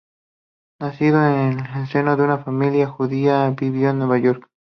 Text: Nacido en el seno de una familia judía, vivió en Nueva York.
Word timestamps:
Nacido 0.79 1.23
en 1.23 1.59
el 1.59 1.85
seno 1.87 2.15
de 2.17 2.23
una 2.23 2.39
familia 2.39 2.87
judía, 2.89 3.47
vivió 3.51 3.91
en 3.91 3.99
Nueva 3.99 4.17
York. 4.17 4.49